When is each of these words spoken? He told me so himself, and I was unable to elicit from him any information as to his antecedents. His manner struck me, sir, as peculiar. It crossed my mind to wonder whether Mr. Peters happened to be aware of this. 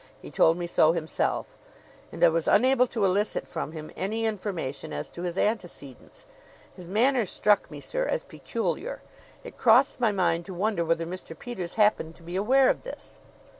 He 0.19 0.31
told 0.31 0.57
me 0.57 0.65
so 0.65 0.93
himself, 0.93 1.55
and 2.11 2.23
I 2.23 2.29
was 2.29 2.47
unable 2.47 2.87
to 2.87 3.05
elicit 3.05 3.47
from 3.47 3.73
him 3.73 3.91
any 3.95 4.25
information 4.25 4.91
as 4.91 5.11
to 5.11 5.21
his 5.21 5.37
antecedents. 5.37 6.25
His 6.75 6.87
manner 6.87 7.23
struck 7.27 7.69
me, 7.69 7.79
sir, 7.79 8.07
as 8.07 8.23
peculiar. 8.23 9.03
It 9.43 9.59
crossed 9.59 9.99
my 9.99 10.11
mind 10.11 10.45
to 10.47 10.55
wonder 10.55 10.83
whether 10.83 11.05
Mr. 11.05 11.37
Peters 11.37 11.75
happened 11.75 12.15
to 12.15 12.23
be 12.23 12.35
aware 12.35 12.71
of 12.71 12.81
this. 12.81 13.19